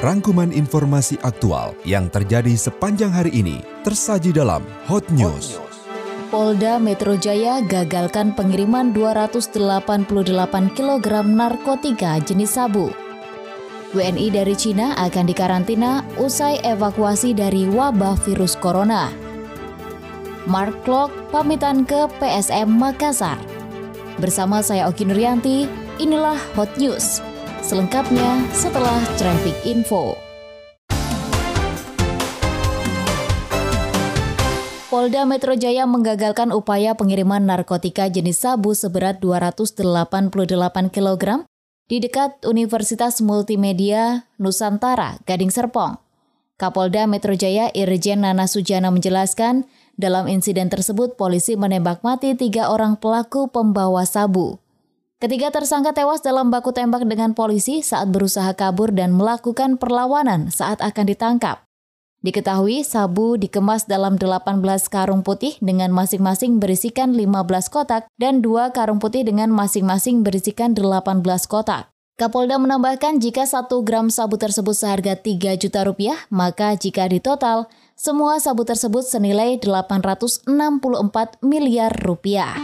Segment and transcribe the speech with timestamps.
[0.00, 5.60] Rangkuman informasi aktual yang terjadi sepanjang hari ini tersaji dalam Hot News.
[6.32, 10.08] Polda Metro Jaya gagalkan pengiriman 288
[10.72, 12.88] kg narkotika jenis sabu.
[13.92, 19.12] WNI dari Cina akan dikarantina usai evakuasi dari wabah virus corona.
[20.48, 23.36] Mark Klok pamitan ke PSM Makassar.
[24.16, 25.68] Bersama saya Oki Nuryanti,
[26.00, 27.20] inilah Hot News.
[27.60, 30.16] Selengkapnya setelah Traffic Info.
[34.88, 39.76] Polda Metro Jaya menggagalkan upaya pengiriman narkotika jenis sabu seberat 288
[40.88, 41.44] kg
[41.86, 46.00] di dekat Universitas Multimedia Nusantara, Gading Serpong.
[46.56, 49.68] Kapolda Metro Jaya Irjen Nana Sujana menjelaskan,
[50.00, 54.56] dalam insiden tersebut polisi menembak mati tiga orang pelaku pembawa sabu.
[55.20, 60.80] Ketiga tersangka tewas dalam baku tembak dengan polisi saat berusaha kabur dan melakukan perlawanan saat
[60.80, 61.60] akan ditangkap.
[62.24, 67.36] Diketahui sabu dikemas dalam 18 karung putih dengan masing-masing berisikan 15
[67.68, 71.92] kotak dan dua karung putih dengan masing-masing berisikan 18 kotak.
[72.16, 78.40] Kapolda menambahkan jika 1 gram sabu tersebut seharga 3 juta rupiah, maka jika ditotal, semua
[78.40, 80.48] sabu tersebut senilai 864
[81.44, 82.56] miliar rupiah.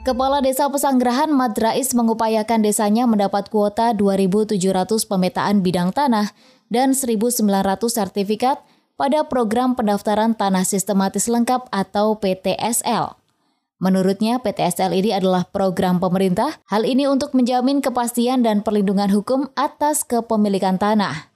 [0.00, 4.56] Kepala Desa Pesanggerahan Madrais mengupayakan desanya mendapat kuota 2.700
[5.04, 6.32] pemetaan bidang tanah
[6.72, 7.44] dan 1.900
[7.84, 8.64] sertifikat
[8.96, 13.12] pada program pendaftaran tanah sistematis lengkap atau PTSL.
[13.76, 20.08] Menurutnya, PTSL ini adalah program pemerintah, hal ini untuk menjamin kepastian dan perlindungan hukum atas
[20.08, 21.28] kepemilikan tanah.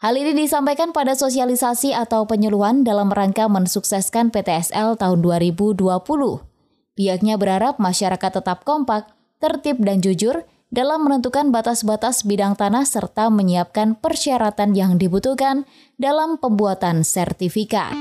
[0.00, 6.53] Hal ini disampaikan pada sosialisasi atau penyuluhan dalam rangka mensukseskan PTSL tahun 2020.
[6.94, 9.10] Pihaknya berharap masyarakat tetap kompak,
[9.42, 15.66] tertib dan jujur dalam menentukan batas-batas bidang tanah serta menyiapkan persyaratan yang dibutuhkan
[15.98, 17.94] dalam pembuatan sertifikat.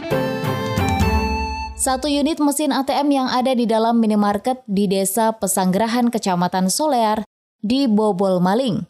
[1.73, 7.25] Satu unit mesin ATM yang ada di dalam minimarket di Desa Pesanggerahan Kecamatan Solear
[7.65, 8.85] dibobol maling.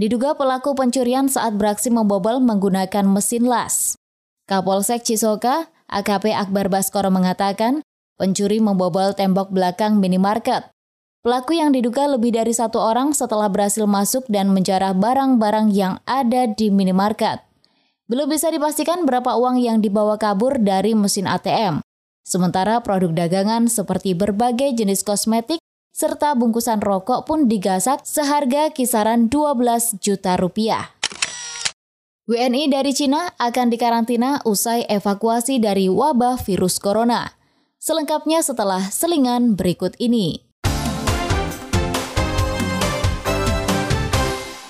[0.00, 4.00] Diduga pelaku pencurian saat beraksi membobol menggunakan mesin las.
[4.48, 7.84] Kapolsek Cisoka, AKP Akbar Baskoro mengatakan,
[8.22, 10.70] Pencuri membobol tembok belakang minimarket.
[11.26, 16.46] Pelaku yang diduga lebih dari satu orang setelah berhasil masuk dan menjarah barang-barang yang ada
[16.46, 17.42] di minimarket.
[18.06, 21.82] Belum bisa dipastikan berapa uang yang dibawa kabur dari mesin ATM.
[22.22, 25.58] Sementara produk dagangan seperti berbagai jenis kosmetik
[25.90, 30.94] serta bungkusan rokok pun digasak seharga kisaran 12 juta rupiah.
[32.30, 37.41] WNI dari Cina akan dikarantina usai evakuasi dari wabah virus corona.
[37.82, 40.46] Selengkapnya setelah selingan berikut ini.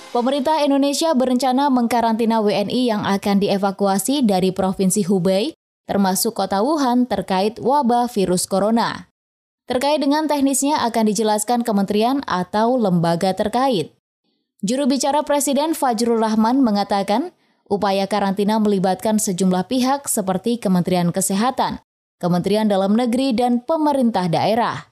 [0.09, 5.53] Pemerintah Indonesia berencana mengkarantina WNI yang akan dievakuasi dari Provinsi Hubei,
[5.85, 9.13] termasuk kota Wuhan terkait wabah virus corona.
[9.69, 13.93] Terkait dengan teknisnya akan dijelaskan kementerian atau lembaga terkait.
[14.65, 17.29] Juru bicara Presiden Fajrul Rahman mengatakan,
[17.69, 21.77] upaya karantina melibatkan sejumlah pihak seperti Kementerian Kesehatan,
[22.21, 24.89] Kementerian Dalam Negeri, dan pemerintah daerah.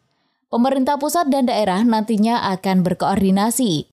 [0.52, 3.88] Pemerintah pusat dan daerah nantinya akan berkoordinasi.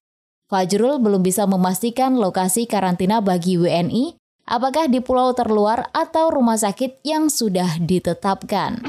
[0.51, 4.19] Fajrul belum bisa memastikan lokasi karantina bagi WNI,
[4.49, 8.83] apakah di pulau terluar atau rumah sakit yang sudah ditetapkan.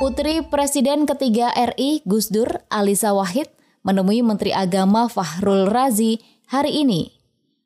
[0.00, 3.52] Putri Presiden ketiga RI Gus Dur Alisa Wahid
[3.84, 6.16] menemui Menteri Agama Fahrul Razi
[6.48, 7.19] hari ini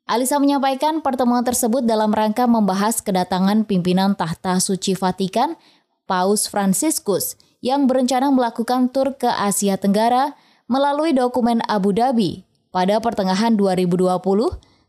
[0.05, 5.57] Alisa menyampaikan pertemuan tersebut dalam rangka membahas kedatangan pimpinan tahta suci Vatikan,
[6.05, 7.33] Paus Franciscus,
[7.65, 10.37] yang berencana melakukan tur ke Asia Tenggara
[10.69, 14.21] melalui dokumen Abu Dhabi pada pertengahan 2020,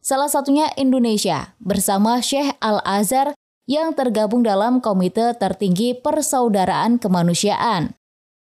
[0.05, 3.33] salah satunya Indonesia, bersama Sheikh Al-Azhar
[3.65, 7.97] yang tergabung dalam Komite Tertinggi Persaudaraan Kemanusiaan.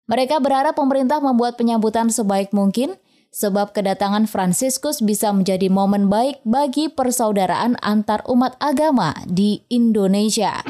[0.09, 2.97] Mereka berharap pemerintah membuat penyambutan sebaik mungkin–
[3.33, 10.61] sebab kedatangan Fransiskus bisa menjadi momen baik bagi persaudaraan antar umat agama di Indonesia.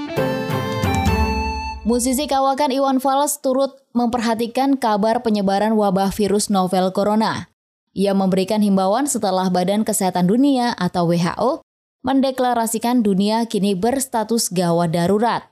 [1.83, 7.51] Musisi kawakan Iwan Fals turut memperhatikan kabar penyebaran wabah virus novel corona.
[7.93, 11.61] Ia memberikan himbauan setelah Badan Kesehatan Dunia atau WHO
[12.07, 15.51] mendeklarasikan dunia kini berstatus gawat darurat.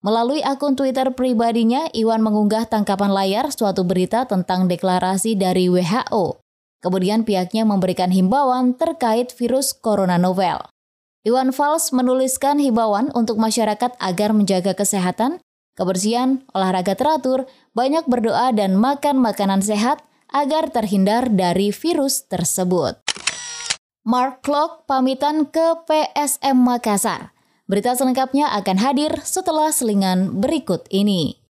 [0.00, 6.45] Melalui akun Twitter pribadinya, Iwan mengunggah tangkapan layar suatu berita tentang deklarasi dari WHO.
[6.84, 10.60] Kemudian pihaknya memberikan himbauan terkait virus corona novel.
[11.26, 15.42] Iwan Fals menuliskan himbauan untuk masyarakat agar menjaga kesehatan,
[15.74, 22.98] kebersihan, olahraga teratur, banyak berdoa dan makan makanan sehat agar terhindar dari virus tersebut.
[24.06, 27.34] Mark Klok pamitan ke PSM Makassar.
[27.66, 31.45] Berita selengkapnya akan hadir setelah selingan berikut ini.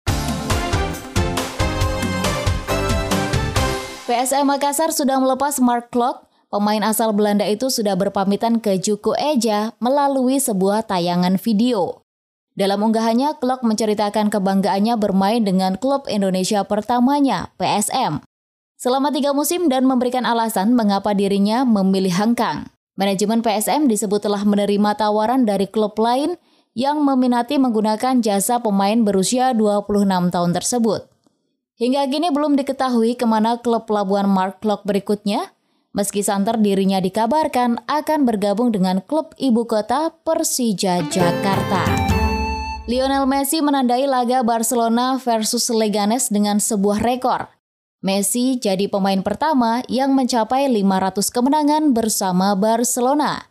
[4.03, 6.27] PSM Makassar sudah melepas Mark Klok.
[6.51, 12.03] Pemain asal Belanda itu sudah berpamitan ke Juku Eja melalui sebuah tayangan video.
[12.53, 18.21] Dalam unggahannya, Klok menceritakan kebanggaannya bermain dengan klub Indonesia pertamanya, PSM
[18.83, 22.67] selama tiga musim dan memberikan alasan mengapa dirinya memilih Hangkang.
[23.00, 26.35] Manajemen PSM disebut telah menerima tawaran dari klub lain
[26.75, 31.12] yang meminati menggunakan jasa pemain berusia 26 tahun tersebut.
[31.73, 35.57] Hingga kini belum diketahui ke mana klub pelabuhan Mark Klok berikutnya,
[35.89, 41.81] meski santer dirinya dikabarkan akan bergabung dengan klub ibu kota Persija Jakarta.
[42.85, 47.49] Lionel Messi menandai laga Barcelona versus Leganes dengan sebuah rekor.
[48.03, 53.49] Messi jadi pemain pertama yang mencapai 500 kemenangan bersama Barcelona.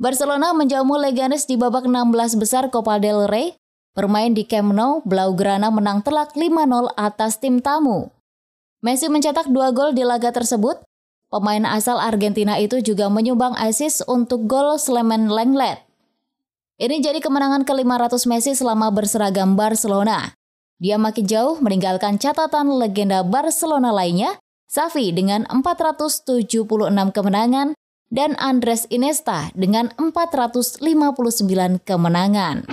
[0.00, 3.58] Barcelona menjamu Leganes di babak 16 besar Copa del Rey.
[3.94, 8.10] Bermain di Camp Nou, Blaugrana menang telak 5-0 atas tim tamu.
[8.82, 10.82] Messi mencetak dua gol di laga tersebut.
[11.30, 15.86] Pemain asal Argentina itu juga menyumbang assist untuk gol Sleman Lenglet.
[16.82, 20.34] Ini jadi kemenangan ke-500 Messi selama berseragam Barcelona.
[20.82, 24.34] Dia makin jauh meninggalkan catatan legenda Barcelona lainnya,
[24.74, 26.66] Xavi dengan 476
[27.14, 27.78] kemenangan
[28.10, 30.82] dan Andres Iniesta dengan 459
[31.86, 32.66] kemenangan.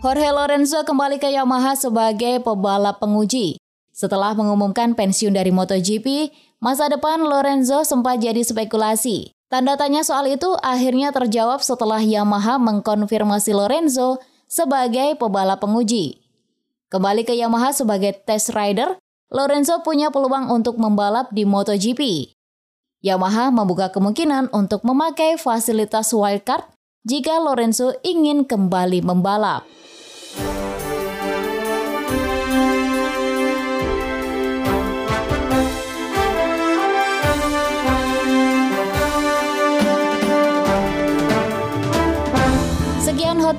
[0.00, 3.60] Jorge Lorenzo kembali ke Yamaha sebagai pebalap penguji.
[3.92, 9.36] Setelah mengumumkan pensiun dari MotoGP, masa depan Lorenzo sempat jadi spekulasi.
[9.52, 16.24] Tanda tanya soal itu akhirnya terjawab setelah Yamaha mengkonfirmasi Lorenzo sebagai pebalap penguji.
[16.88, 18.96] Kembali ke Yamaha sebagai test rider,
[19.28, 22.32] Lorenzo punya peluang untuk membalap di MotoGP.
[23.04, 26.64] Yamaha membuka kemungkinan untuk memakai fasilitas wildcard
[27.04, 29.68] jika Lorenzo ingin kembali membalap.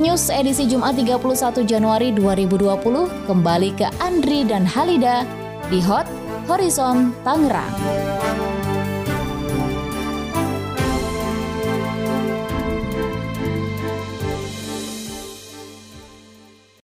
[0.02, 5.22] News edisi Jumat 31 Januari 2020 kembali ke Andri dan Halida
[5.70, 6.10] di Hot
[6.50, 8.11] Horizon Tangerang.